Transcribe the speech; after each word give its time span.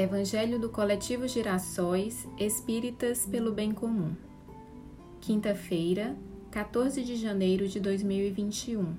Evangelho 0.00 0.58
do 0.58 0.70
Coletivo 0.70 1.28
Girassóis 1.28 2.26
Espíritas 2.38 3.26
pelo 3.26 3.52
Bem 3.52 3.70
Comum. 3.70 4.16
Quinta-feira, 5.20 6.16
14 6.50 7.04
de 7.04 7.16
janeiro 7.16 7.68
de 7.68 7.78
2021. 7.78 8.96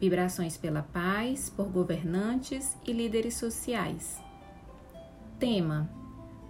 Vibrações 0.00 0.56
pela 0.56 0.82
paz 0.82 1.48
por 1.48 1.68
governantes 1.68 2.76
e 2.84 2.92
líderes 2.92 3.36
sociais. 3.36 4.20
Tema: 5.38 5.88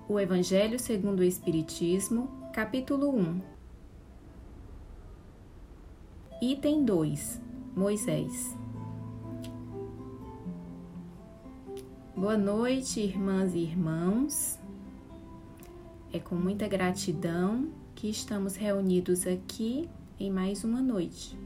O 0.09 0.19
Evangelho 0.19 0.79
segundo 0.79 1.21
o 1.21 1.25
Espiritismo, 1.25 2.31
capítulo 2.51 3.15
1. 3.15 3.43
Item 6.41 6.83
2: 6.83 7.43
Moisés. 7.77 8.64
Boa 12.25 12.38
noite, 12.38 13.01
irmãs 13.01 13.55
e 13.55 13.59
irmãos. 13.59 14.59
É 16.10 16.19
com 16.19 16.34
muita 16.34 16.66
gratidão 16.66 17.69
que 17.95 18.09
estamos 18.09 18.56
reunidos 18.56 19.27
aqui 19.27 19.91
em 20.19 20.30
mais 20.30 20.65
uma 20.65 20.80
noite. 20.80 21.38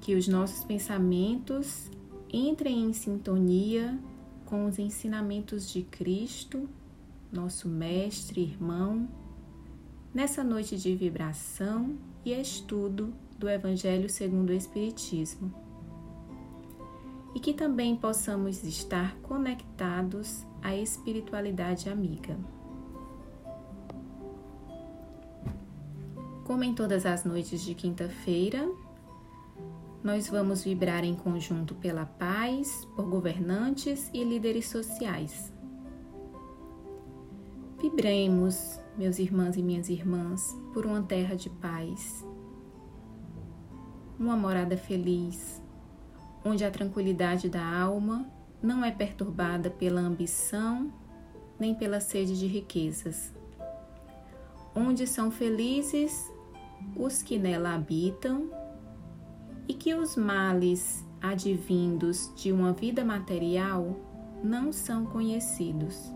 Que 0.00 0.16
os 0.16 0.26
nossos 0.26 0.64
pensamentos 0.64 1.88
entrem 2.28 2.86
em 2.86 2.92
sintonia 2.92 3.96
com 4.44 4.66
os 4.66 4.80
ensinamentos 4.80 5.70
de 5.72 5.84
Cristo, 5.84 6.68
nosso 7.32 7.68
Mestre, 7.68 8.40
irmão, 8.40 9.08
nessa 10.12 10.42
noite 10.42 10.76
de 10.76 10.96
vibração 10.96 11.96
e 12.24 12.32
estudo 12.32 13.14
do 13.38 13.48
Evangelho 13.48 14.10
segundo 14.10 14.50
o 14.50 14.54
Espiritismo 14.54 15.67
e 17.34 17.40
que 17.40 17.52
também 17.52 17.96
possamos 17.96 18.62
estar 18.64 19.16
conectados 19.20 20.46
à 20.62 20.74
espiritualidade 20.74 21.88
amiga. 21.88 22.36
Como 26.44 26.64
em 26.64 26.74
todas 26.74 27.04
as 27.04 27.24
noites 27.24 27.60
de 27.60 27.74
quinta-feira, 27.74 28.66
nós 30.02 30.28
vamos 30.28 30.64
vibrar 30.64 31.04
em 31.04 31.14
conjunto 31.14 31.74
pela 31.74 32.06
paz, 32.06 32.86
por 32.96 33.04
governantes 33.06 34.10
e 34.14 34.24
líderes 34.24 34.68
sociais. 34.68 35.52
Vibremos, 37.80 38.80
meus 38.96 39.18
irmãos 39.18 39.56
e 39.56 39.62
minhas 39.62 39.88
irmãs, 39.88 40.56
por 40.72 40.86
uma 40.86 41.02
terra 41.02 41.36
de 41.36 41.50
paz, 41.50 42.26
uma 44.18 44.36
morada 44.36 44.76
feliz, 44.76 45.62
onde 46.48 46.64
a 46.64 46.70
tranquilidade 46.70 47.48
da 47.48 47.64
alma 47.64 48.26
não 48.62 48.82
é 48.84 48.90
perturbada 48.90 49.68
pela 49.70 50.00
ambição 50.00 50.90
nem 51.58 51.74
pela 51.74 52.00
sede 52.00 52.38
de 52.38 52.46
riquezas, 52.46 53.34
onde 54.74 55.06
são 55.06 55.30
felizes 55.30 56.32
os 56.96 57.20
que 57.20 57.38
nela 57.38 57.74
habitam 57.74 58.48
e 59.66 59.74
que 59.74 59.94
os 59.94 60.16
males 60.16 61.04
advindos 61.20 62.32
de 62.36 62.52
uma 62.52 62.72
vida 62.72 63.04
material 63.04 63.96
não 64.42 64.72
são 64.72 65.04
conhecidos. 65.04 66.12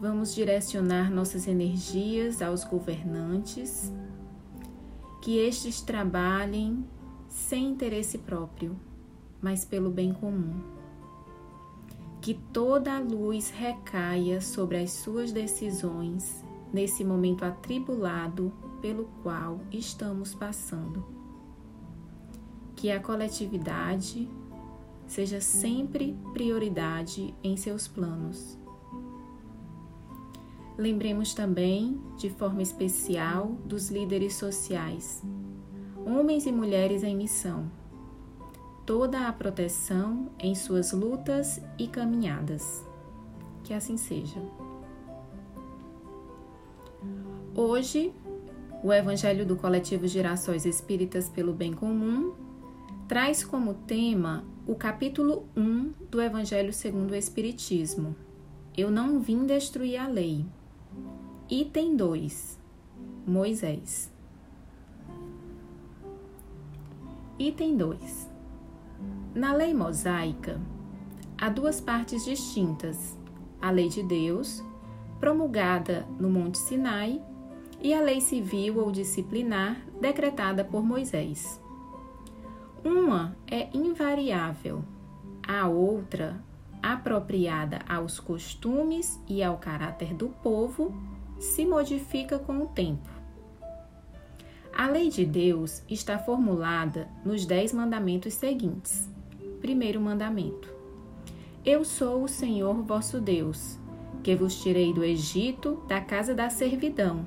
Vamos 0.00 0.34
direcionar 0.34 1.10
nossas 1.10 1.46
energias 1.46 2.40
aos 2.40 2.64
governantes, 2.64 3.92
que 5.20 5.36
estes 5.36 5.82
trabalhem 5.82 6.86
sem 7.30 7.68
interesse 7.70 8.18
próprio, 8.18 8.76
mas 9.40 9.64
pelo 9.64 9.88
bem 9.88 10.12
comum. 10.12 10.60
Que 12.20 12.34
toda 12.34 12.96
a 12.96 13.00
luz 13.00 13.48
recaia 13.48 14.40
sobre 14.42 14.76
as 14.76 14.90
suas 14.90 15.32
decisões 15.32 16.44
nesse 16.72 17.02
momento 17.02 17.44
atribulado 17.44 18.52
pelo 18.82 19.06
qual 19.22 19.60
estamos 19.72 20.34
passando. 20.34 21.06
Que 22.76 22.90
a 22.90 23.00
coletividade 23.00 24.28
seja 25.06 25.40
sempre 25.40 26.16
prioridade 26.32 27.34
em 27.42 27.56
seus 27.56 27.88
planos. 27.88 28.58
Lembremos 30.76 31.34
também, 31.34 32.00
de 32.16 32.30
forma 32.30 32.62
especial, 32.62 33.56
dos 33.64 33.90
líderes 33.90 34.34
sociais 34.34 35.22
homens 36.06 36.46
e 36.46 36.52
mulheres 36.52 37.02
em 37.02 37.16
missão, 37.16 37.70
toda 38.86 39.26
a 39.26 39.32
proteção 39.32 40.30
em 40.38 40.54
suas 40.54 40.92
lutas 40.92 41.60
e 41.78 41.86
caminhadas. 41.86 42.84
Que 43.64 43.74
assim 43.74 43.96
seja. 43.96 44.40
Hoje, 47.54 48.12
o 48.82 48.92
Evangelho 48.92 49.44
do 49.44 49.56
Coletivo 49.56 50.06
Girassóis 50.06 50.64
Espíritas 50.64 51.28
pelo 51.28 51.52
Bem 51.52 51.72
Comum 51.72 52.32
traz 53.06 53.44
como 53.44 53.74
tema 53.74 54.44
o 54.66 54.74
capítulo 54.74 55.46
1 55.56 55.92
do 56.10 56.22
Evangelho 56.22 56.72
segundo 56.72 57.10
o 57.10 57.16
Espiritismo. 57.16 58.14
Eu 58.76 58.90
não 58.90 59.20
vim 59.20 59.46
destruir 59.46 59.98
a 59.98 60.06
lei. 60.06 60.46
Item 61.48 61.96
2. 61.96 62.58
Moisés. 63.26 64.10
Item 67.40 67.74
2. 67.74 68.30
Na 69.34 69.54
lei 69.54 69.72
mosaica, 69.72 70.60
há 71.40 71.48
duas 71.48 71.80
partes 71.80 72.22
distintas: 72.22 73.16
a 73.62 73.70
lei 73.70 73.88
de 73.88 74.02
Deus, 74.02 74.62
promulgada 75.18 76.06
no 76.18 76.28
Monte 76.28 76.58
Sinai, 76.58 77.18
e 77.80 77.94
a 77.94 78.02
lei 78.02 78.20
civil 78.20 78.78
ou 78.78 78.92
disciplinar 78.92 79.80
decretada 79.98 80.62
por 80.62 80.82
Moisés. 80.82 81.58
Uma 82.84 83.34
é 83.50 83.70
invariável, 83.72 84.84
a 85.48 85.66
outra, 85.66 86.44
apropriada 86.82 87.78
aos 87.88 88.20
costumes 88.20 89.18
e 89.26 89.42
ao 89.42 89.56
caráter 89.56 90.12
do 90.12 90.28
povo, 90.28 90.92
se 91.38 91.64
modifica 91.64 92.38
com 92.38 92.58
o 92.58 92.66
tempo. 92.66 93.19
A 94.80 94.88
lei 94.88 95.10
de 95.10 95.26
Deus 95.26 95.82
está 95.90 96.18
formulada 96.18 97.06
nos 97.22 97.44
dez 97.44 97.70
mandamentos 97.70 98.32
seguintes. 98.32 99.10
Primeiro 99.60 100.00
mandamento: 100.00 100.72
Eu 101.62 101.84
sou 101.84 102.24
o 102.24 102.28
Senhor 102.28 102.80
vosso 102.82 103.20
Deus, 103.20 103.78
que 104.22 104.34
vos 104.34 104.58
tirei 104.62 104.90
do 104.94 105.04
Egito, 105.04 105.82
da 105.86 106.00
casa 106.00 106.34
da 106.34 106.48
servidão. 106.48 107.26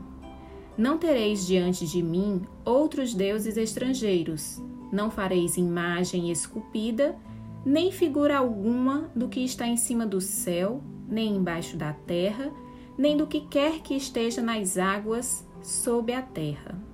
Não 0.76 0.98
tereis 0.98 1.46
diante 1.46 1.86
de 1.86 2.02
mim 2.02 2.42
outros 2.66 3.14
deuses 3.14 3.56
estrangeiros. 3.56 4.60
Não 4.92 5.12
fareis 5.12 5.56
imagem 5.56 6.32
esculpida, 6.32 7.16
nem 7.64 7.92
figura 7.92 8.36
alguma 8.36 9.12
do 9.16 9.28
que 9.28 9.42
está 9.42 9.68
em 9.68 9.78
cima 9.78 10.08
do 10.08 10.20
céu, 10.20 10.82
nem 11.08 11.36
embaixo 11.36 11.78
da 11.78 11.94
terra, 11.94 12.52
nem 12.98 13.16
do 13.16 13.28
que 13.28 13.42
quer 13.42 13.82
que 13.82 13.94
esteja 13.94 14.42
nas 14.42 14.76
águas 14.76 15.48
sob 15.62 16.12
a 16.12 16.24
terra. 16.24 16.93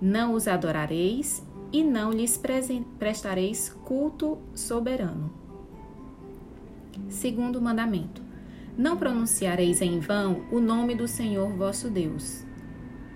Não 0.00 0.34
os 0.34 0.46
adorareis 0.46 1.42
e 1.72 1.82
não 1.82 2.10
lhes 2.10 2.40
prestareis 2.98 3.70
culto 3.84 4.38
soberano. 4.54 5.32
Segundo 7.08 7.60
mandamento: 7.60 8.22
Não 8.76 8.96
pronunciareis 8.96 9.80
em 9.80 9.98
vão 9.98 10.44
o 10.50 10.60
nome 10.60 10.94
do 10.94 11.08
Senhor 11.08 11.50
vosso 11.50 11.88
Deus. 11.88 12.44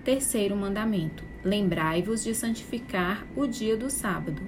Terceiro 0.05 0.57
mandamento: 0.57 1.23
Lembrai-vos 1.45 2.25
de 2.25 2.35
santificar 2.35 3.27
o 3.37 3.47
dia 3.47 3.77
do 3.77 3.91
sábado. 3.91 4.43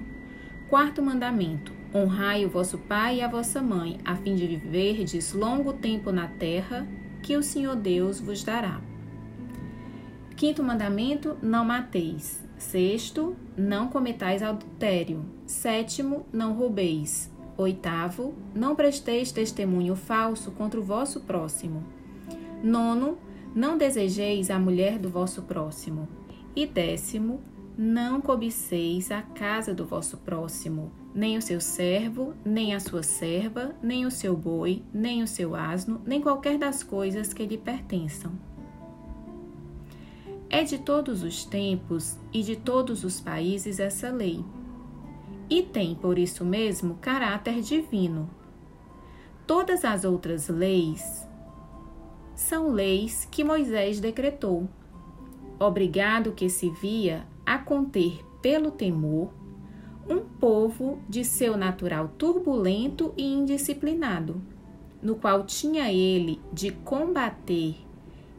Quarto 0.69 1.03
mandamento: 1.03 1.71
Honrai 1.93 2.45
o 2.45 2.49
vosso 2.49 2.79
pai 2.79 3.17
e 3.17 3.21
a 3.21 3.27
vossa 3.27 3.61
mãe, 3.61 3.99
a 4.03 4.15
fim 4.15 4.33
de 4.35 4.47
viverdes 4.47 5.33
longo 5.33 5.73
tempo 5.73 6.11
na 6.11 6.27
terra 6.27 6.87
que 7.21 7.37
o 7.37 7.43
Senhor 7.43 7.75
Deus 7.75 8.19
vos 8.19 8.43
dará. 8.43 8.81
Quinto 10.35 10.63
mandamento: 10.63 11.37
não 11.41 11.63
mateis. 11.63 12.43
Sexto: 12.57 13.35
não 13.55 13.87
cometais 13.87 14.41
adultério. 14.41 15.25
Sétimo: 15.45 16.25
não 16.33 16.53
roubeis. 16.53 17.31
Oitavo: 17.55 18.33
não 18.53 18.75
presteis 18.75 19.31
testemunho 19.31 19.95
falso 19.95 20.51
contra 20.51 20.79
o 20.79 20.83
vosso 20.83 21.21
próximo. 21.21 21.83
Nono: 22.63 23.17
não 23.55 23.77
desejeis 23.77 24.49
a 24.49 24.57
mulher 24.57 24.97
do 24.97 25.09
vosso 25.09 25.43
próximo. 25.43 26.07
E 26.55 26.65
décimo: 26.65 27.39
não 27.77 28.19
cobiceis 28.19 29.11
a 29.11 29.21
casa 29.21 29.73
do 29.73 29.85
vosso 29.85 30.17
próximo, 30.17 30.91
nem 31.13 31.37
o 31.37 31.41
seu 31.41 31.61
servo, 31.61 32.33
nem 32.43 32.73
a 32.73 32.79
sua 32.79 33.03
serva, 33.03 33.75
nem 33.81 34.05
o 34.05 34.11
seu 34.11 34.35
boi, 34.35 34.83
nem 34.93 35.21
o 35.21 35.27
seu 35.27 35.55
asno, 35.55 36.01
nem 36.05 36.21
qualquer 36.21 36.57
das 36.57 36.81
coisas 36.83 37.33
que 37.33 37.45
lhe 37.45 37.57
pertençam 37.57 38.52
é 40.53 40.63
de 40.63 40.77
todos 40.77 41.23
os 41.23 41.43
tempos 41.43 42.17
e 42.31 42.43
de 42.43 42.55
todos 42.55 43.03
os 43.03 43.19
países 43.19 43.79
essa 43.79 44.09
lei. 44.09 44.45
E 45.49 45.63
tem, 45.63 45.95
por 45.95 46.17
isso 46.17 46.45
mesmo, 46.45 46.95
caráter 47.01 47.59
divino, 47.61 48.29
Todas 49.45 49.83
as 49.83 50.05
outras 50.05 50.47
leis 50.47 51.27
são 52.33 52.71
leis 52.71 53.27
que 53.29 53.43
Moisés 53.43 53.99
decretou, 53.99 54.69
obrigado 55.59 56.31
que 56.31 56.49
se 56.49 56.69
via 56.69 57.27
a 57.45 57.57
conter 57.57 58.23
pelo 58.41 58.71
temor 58.71 59.33
um 60.09 60.19
povo 60.21 60.99
de 61.09 61.25
seu 61.25 61.57
natural 61.57 62.09
turbulento 62.17 63.13
e 63.17 63.33
indisciplinado, 63.33 64.41
no 65.01 65.15
qual 65.15 65.43
tinha 65.45 65.91
ele 65.91 66.41
de 66.53 66.71
combater 66.71 67.75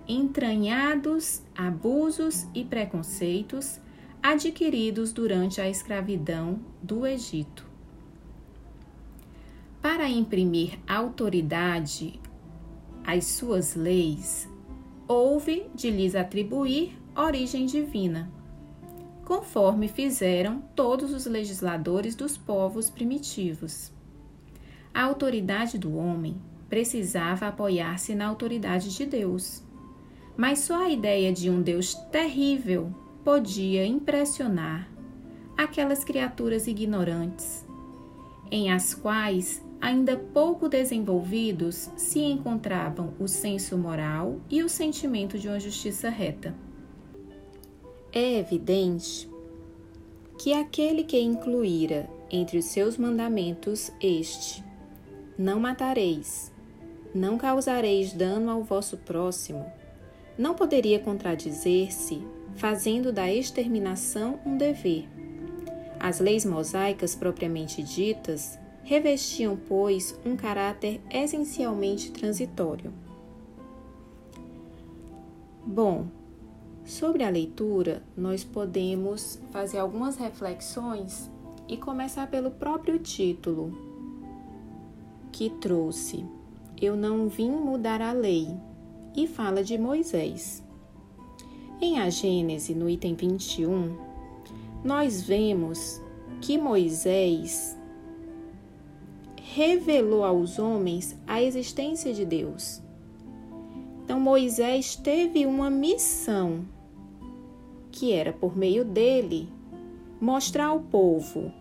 entranhados 0.07 1.43
abusos 1.57 2.47
e 2.55 2.65
preconceitos 2.65 3.81
adquiridos 4.23 5.13
durante 5.13 5.61
a 5.61 5.69
escravidão 5.69 6.61
do 6.83 7.07
Egito. 7.07 7.67
Para 9.81 10.09
imprimir 10.09 10.79
autoridade 10.87 12.19
às 13.07 13.27
suas 13.27 13.75
leis, 13.75 14.49
houve 15.07 15.67
de 15.75 15.91
lhes 15.91 16.15
atribuir 16.15 16.99
origem 17.15 17.67
divina, 17.67 18.31
conforme 19.25 19.89
fizeram 19.89 20.63
todos 20.75 21.13
os 21.13 21.27
legisladores 21.27 22.15
dos 22.15 22.37
povos 22.37 22.91
primitivos. 22.91 23.93
A 24.93 25.03
autoridade 25.03 25.79
do 25.79 25.97
homem 25.97 26.41
precisava 26.69 27.49
apoiar-se 27.49 28.15
na 28.15 28.27
autoridade 28.27 28.95
de 28.95 29.05
Deus. 29.05 29.64
Mas 30.37 30.61
só 30.61 30.85
a 30.85 30.91
ideia 30.91 31.33
de 31.33 31.49
um 31.49 31.63
Deus 31.63 31.95
terrível 32.11 32.93
podia 33.25 33.87
impressionar 33.87 34.89
aquelas 35.57 36.03
criaturas 36.05 36.67
ignorantes, 36.67 37.65
em 38.51 38.71
as 38.73 38.95
quais 38.95 39.63
ainda 39.81 40.17
pouco 40.17 40.69
desenvolvidos 40.69 41.91
se 41.97 42.21
encontravam 42.21 43.13
o 43.19 43.29
senso 43.29 43.77
moral 43.77 44.41
e 44.51 44.63
o 44.63 44.69
sentimento 44.69 45.39
de 45.39 45.47
uma 45.47 45.61
justiça 45.61 46.09
reta. 46.09 46.55
É 48.13 48.39
evidente 48.39 49.29
que 50.39 50.53
aquele 50.53 51.05
que 51.05 51.21
incluíra 51.21 52.09
entre 52.31 52.59
os 52.59 52.65
seus 52.67 52.97
mandamentos 52.97 53.93
este: 54.01 54.65
Não 55.39 55.61
matareis, 55.61 56.53
não 57.15 57.37
causareis 57.39 58.13
dano 58.13 58.51
ao 58.51 58.63
vosso 58.63 58.97
próximo, 58.97 59.65
não 60.37 60.55
poderia 60.55 60.99
contradizer-se, 60.99 62.23
fazendo 62.57 63.13
da 63.13 63.33
exterminação 63.33 64.39
um 64.45 64.57
dever. 64.57 65.09
As 65.99 66.21
leis 66.21 66.45
mosaicas 66.45 67.15
propriamente 67.15 67.83
ditas 67.83 68.59
revestiam, 68.83 69.57
pois, 69.57 70.19
um 70.25 70.37
caráter 70.37 71.01
essencialmente 71.11 72.11
transitório. 72.11 72.93
Bom, 75.65 76.07
sobre 76.85 77.25
a 77.25 77.31
leitura, 77.31 78.03
nós 78.15 78.45
podemos 78.45 79.41
fazer 79.51 79.79
algumas 79.79 80.17
reflexões 80.17 81.31
e 81.67 81.79
começar 81.79 82.27
pelo 82.27 82.51
próprio 82.51 82.99
título 82.99 83.73
que 85.33 85.49
trouxe 85.49 86.25
Eu 86.81 86.95
não 86.95 87.29
vim 87.29 87.51
mudar 87.51 88.03
a 88.03 88.13
lei 88.13 88.55
e 89.17 89.27
fala 89.27 89.63
de 89.63 89.79
Moisés. 89.79 90.63
Em 91.81 91.99
a 91.99 92.09
Gênese, 92.11 92.75
no 92.75 92.89
item 92.89 93.15
21, 93.15 93.97
nós 94.85 95.23
vemos 95.23 96.01
que 96.41 96.59
Moisés 96.59 97.77
revelou 99.55 100.25
aos 100.25 100.59
homens 100.59 101.17
a 101.27 101.43
existência 101.43 102.13
de 102.13 102.25
Deus. 102.25 102.83
Então 104.05 104.19
Moisés 104.21 104.97
teve 104.97 105.47
uma 105.47 105.71
missão, 105.71 106.65
que 107.91 108.13
era 108.13 108.33
por 108.33 108.57
meio 108.57 108.85
dele 108.85 109.49
mostrar 110.21 110.67
ao 110.67 110.81
povo 110.81 111.53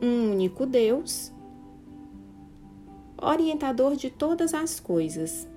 um 0.00 0.30
único 0.32 0.64
Deus, 0.64 1.32
orientador 3.20 3.96
de 3.96 4.10
todas 4.10 4.54
as 4.54 4.78
coisas. 4.78 5.48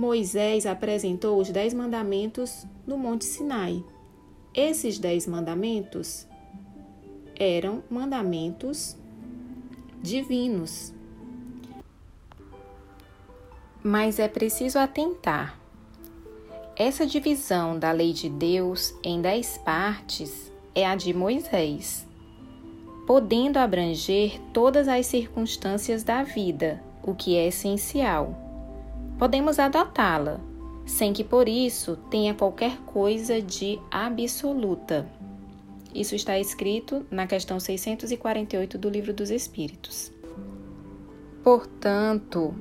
Moisés 0.00 0.64
apresentou 0.64 1.38
os 1.38 1.50
Dez 1.50 1.74
Mandamentos 1.74 2.64
no 2.86 2.96
Monte 2.96 3.26
Sinai. 3.26 3.84
Esses 4.54 4.98
Dez 4.98 5.26
Mandamentos 5.26 6.26
eram 7.38 7.84
mandamentos 7.90 8.96
divinos. 10.02 10.94
Mas 13.82 14.18
é 14.18 14.26
preciso 14.26 14.78
atentar. 14.78 15.60
Essa 16.74 17.04
divisão 17.04 17.78
da 17.78 17.92
lei 17.92 18.14
de 18.14 18.30
Deus 18.30 18.94
em 19.04 19.20
dez 19.20 19.58
partes 19.58 20.50
é 20.74 20.86
a 20.86 20.96
de 20.96 21.12
Moisés, 21.12 22.06
podendo 23.06 23.58
abranger 23.58 24.40
todas 24.54 24.88
as 24.88 25.04
circunstâncias 25.04 26.02
da 26.02 26.22
vida, 26.22 26.82
o 27.02 27.14
que 27.14 27.36
é 27.36 27.48
essencial. 27.48 28.49
Podemos 29.20 29.58
adotá-la, 29.58 30.40
sem 30.86 31.12
que 31.12 31.22
por 31.22 31.46
isso 31.46 31.94
tenha 32.10 32.32
qualquer 32.32 32.78
coisa 32.86 33.42
de 33.42 33.78
absoluta. 33.90 35.06
Isso 35.94 36.14
está 36.14 36.38
escrito 36.38 37.04
na 37.10 37.26
questão 37.26 37.60
648 37.60 38.78
do 38.78 38.88
Livro 38.88 39.12
dos 39.12 39.28
Espíritos. 39.28 40.10
Portanto, 41.44 42.54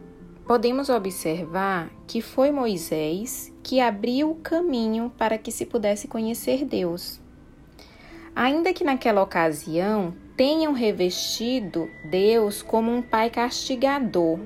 podemos 0.45 0.89
observar 0.89 1.89
que 2.05 2.21
foi 2.21 2.51
Moisés 2.51 3.53
que 3.63 3.79
abriu 3.79 4.31
o 4.31 4.35
caminho 4.35 5.13
para 5.17 5.37
que 5.37 5.53
se 5.53 5.65
pudesse 5.65 6.09
conhecer 6.09 6.65
Deus. 6.65 7.21
Ainda 8.35 8.73
que 8.73 8.83
naquela 8.83 9.23
ocasião 9.23 10.13
tenham 10.35 10.73
revestido 10.73 11.89
Deus 12.03 12.61
como 12.61 12.91
um 12.91 13.01
pai 13.01 13.29
castigador, 13.29 14.39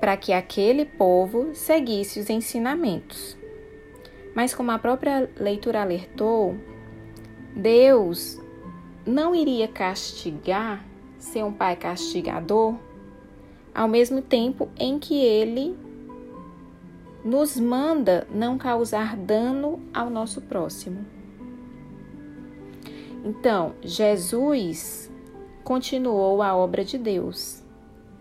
para 0.00 0.16
que 0.16 0.32
aquele 0.32 0.84
povo 0.84 1.54
seguisse 1.54 2.20
os 2.20 2.28
ensinamentos. 2.28 3.36
Mas, 4.34 4.54
como 4.54 4.70
a 4.70 4.78
própria 4.78 5.30
leitura 5.38 5.82
alertou, 5.82 6.56
Deus 7.54 8.40
não 9.06 9.34
iria 9.34 9.68
castigar, 9.68 10.84
ser 11.18 11.44
um 11.44 11.52
pai 11.52 11.76
castigador, 11.76 12.74
ao 13.74 13.88
mesmo 13.88 14.20
tempo 14.20 14.68
em 14.78 14.98
que 14.98 15.14
ele 15.14 15.76
nos 17.24 17.58
manda 17.58 18.26
não 18.30 18.58
causar 18.58 19.16
dano 19.16 19.80
ao 19.92 20.10
nosso 20.10 20.42
próximo. 20.42 21.06
Então, 23.24 23.74
Jesus 23.82 25.10
continuou 25.64 26.42
a 26.42 26.54
obra 26.54 26.84
de 26.84 26.98
Deus, 26.98 27.63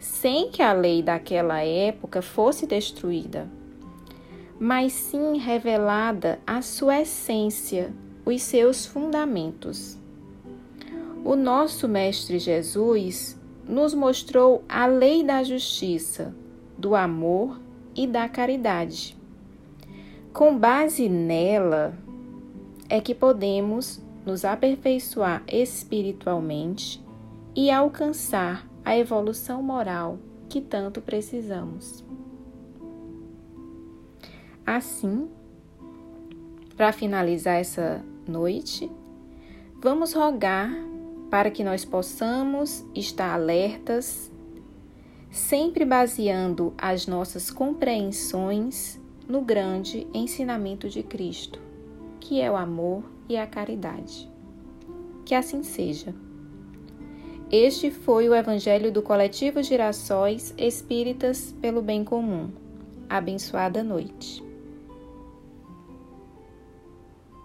sem 0.04 0.50
que 0.50 0.62
a 0.62 0.74
lei 0.74 1.02
daquela 1.02 1.64
época 1.64 2.22
fosse 2.22 2.68
destruída, 2.68 3.50
mas 4.60 4.92
sim 4.92 5.38
revelada 5.38 6.40
a 6.46 6.62
sua 6.62 7.00
essência 7.00 7.94
os 8.26 8.42
seus 8.42 8.86
fundamentos. 8.86 9.98
O 11.24 11.38
nosso 11.38 11.88
Mestre 11.88 12.38
Jesus 12.38 13.40
nos 13.66 13.94
mostrou 13.94 14.62
a 14.68 14.86
lei 14.86 15.24
da 15.24 15.42
justiça, 15.42 16.36
do 16.78 16.96
amor 16.96 17.62
e 17.96 18.06
da 18.06 18.28
caridade. 18.28 19.16
Com 20.34 20.58
base 20.58 21.08
nela 21.08 21.98
é 22.90 23.00
que 23.00 23.16
podemos 23.16 24.04
nos 24.26 24.44
aperfeiçoar 24.44 25.44
espiritualmente 25.48 27.02
e 27.56 27.72
alcançar 27.72 28.73
a 28.86 28.98
evolução 28.98 29.62
moral 29.62 30.20
que 30.50 30.62
tanto 30.62 31.02
precisamos. 31.02 32.04
Assim, 34.66 35.30
para 36.76 36.92
finalizar 36.92 37.56
essa 37.56 38.04
noite, 38.28 38.90
vamos 39.82 40.14
rogar 40.14 40.72
para 41.30 41.50
que 41.50 41.64
nós 41.64 41.84
possamos 41.84 42.86
estar 42.94 43.34
alertas, 43.34 44.32
sempre 45.32 45.84
baseando 45.84 46.74
as 46.78 47.08
nossas 47.08 47.50
compreensões 47.50 49.02
no 49.28 49.42
grande 49.42 50.08
ensinamento 50.14 50.88
de 50.88 51.02
Cristo, 51.02 51.60
que 52.20 52.40
é 52.40 52.52
o 52.52 52.56
amor 52.56 53.04
e 53.28 53.36
a 53.36 53.48
caridade. 53.48 54.30
Que 55.26 55.34
assim 55.34 55.64
seja. 55.64 56.14
Este 57.56 57.92
foi 57.92 58.28
o 58.28 58.34
Evangelho 58.34 58.92
do 58.92 59.04
Coletivo 59.04 59.62
Girassóis 59.62 60.56
Espíritas 60.58 61.54
pelo 61.62 61.84
Bem 61.84 62.04
Comum. 62.04 62.50
Abençoada 63.08 63.84
noite. 63.84 64.44